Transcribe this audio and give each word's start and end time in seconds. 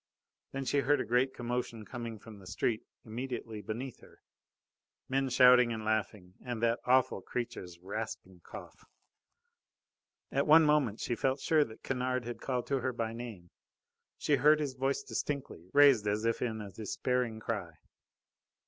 Then 0.51 0.65
she 0.65 0.79
heard 0.79 0.99
a 0.99 1.05
great 1.05 1.31
commotion 1.31 1.85
coming 1.85 2.17
from 2.17 2.39
the 2.39 2.47
street 2.47 2.81
immediately 3.05 3.61
beneath 3.61 3.99
her: 3.99 4.19
men 5.07 5.29
shouting 5.29 5.71
and 5.71 5.85
laughing, 5.85 6.33
and 6.43 6.59
that 6.63 6.79
awful 6.85 7.21
creature's 7.21 7.77
rasping 7.77 8.39
cough. 8.43 8.83
At 10.31 10.47
one 10.47 10.65
moment 10.65 11.01
she 11.01 11.13
felt 11.13 11.39
sure 11.39 11.63
that 11.65 11.83
Kennard 11.83 12.25
had 12.25 12.41
called 12.41 12.65
to 12.65 12.79
her 12.79 12.93
by 12.93 13.13
name. 13.13 13.51
She 14.17 14.37
heard 14.37 14.59
his 14.59 14.73
voice 14.73 15.03
distinctly, 15.03 15.69
raised 15.71 16.07
as 16.07 16.25
if 16.25 16.41
in 16.41 16.61
a 16.61 16.71
despairing 16.71 17.39
cry. 17.39 17.73